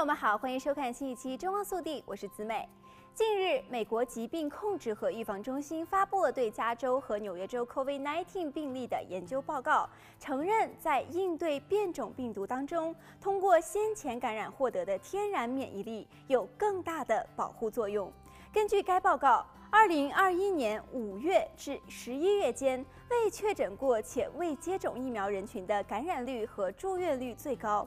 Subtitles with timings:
[0.00, 2.66] 朋友们好，欢迎收看新一期《中央速递》，我是子美。
[3.12, 9.86] 近日，美国疾病控制和预防中心发布了对加州和纽约州 COVID-19 病例的研究报告，
[10.18, 18.10] 承认在应对变种病毒当中，通过先前感染获得的天然免疫力有更大的保护作用。
[18.50, 27.86] 根据该报告，二零二一年五月至十一月间，未确诊过且未接种疫苗人群的感染率和住院率最高。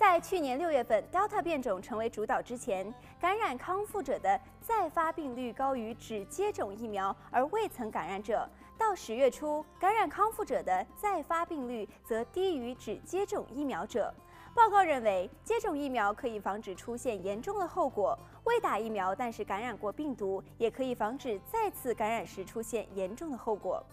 [0.00, 2.90] 在去年六月份，Delta 变种成为主导之前，
[3.20, 14.10] 感染康复者的再发病率高于只接种疫苗而未曾感染者；到十月初，感染康复者的再发病率则低于只接种疫苗者。
[14.54, 23.84] 报告认为，接种疫苗可以防止出现严重的后果；未打疫苗但是感染过病毒，也可以防止再次感染时出现严重的后果。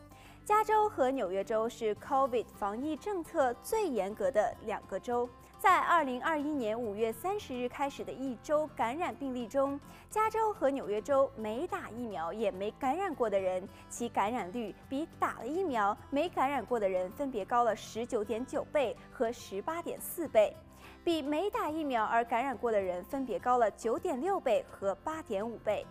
[0.47, 5.27] 加州和纽约州是 COVID 防疫政策最严格的两个州。
[5.59, 9.77] 在二零二一年五月三十日开始的一周感染病例中，
[10.09, 20.55] 加州和纽约州没打疫苗也没感染过的人，其感染率比打了疫苗没感染过的人分别高了十九点九倍和十八点四倍，
[21.03, 25.85] 比没打疫苗而感染过的人分别高了九点六倍和八点五倍。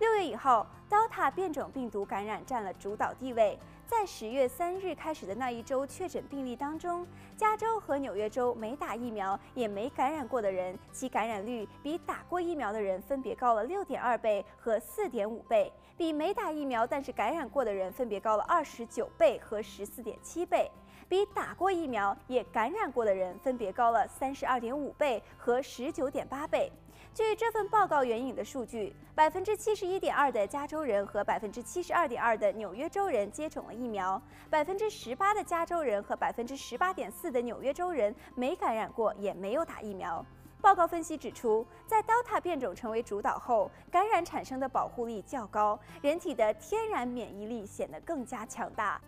[0.00, 3.58] 六月以后，Delta 变种病毒感染占了主导地位。
[3.86, 7.06] 在十月三日开始的那一周确诊病例当中，
[7.36, 20.70] 加州和纽约州没打疫苗也没感染过的人，其感染率比打过疫苗的人分别高了六点二倍和四点五倍，比没打疫苗但是感染过的人分别高了二十九倍和十四点七倍，
[21.10, 26.70] 比打过疫苗也感染过的人分别高了三十二点五倍和十九点八倍。
[27.12, 40.24] 据这份报告援引的数据，百分之七十一点二的加州人和百分之七十二点二的纽约州人接种了疫苗，百分之十八的加州人和百分之十八点四的纽约州人没感染过，也没有打疫苗。
[40.62, 49.00] 报告分析指出，在 Delta 变种成为主导后，感染产生的保护力较高，人体的天然免疫力显得更加强大。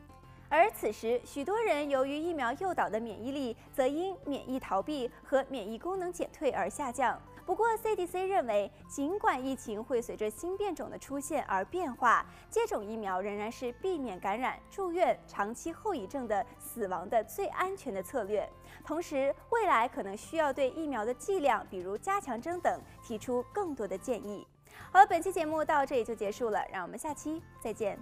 [0.54, 7.18] 而此时，许多人由于疫苗诱导的免疫力，则因免疫逃避和免疫功能减退而下降。
[7.46, 18.46] 不过，CDC 认为，尽管疫情会随着新变种的出现而变化，接种疫苗仍然是避免感染、住院、长期后遗症的死亡的最安全的策略。
[18.84, 24.46] 同时，未来可能需要对疫苗的剂量，比如加强针等，提出更多的建议。
[24.92, 27.98] 好了，本期节目到这里就结束了，让我们下期再见。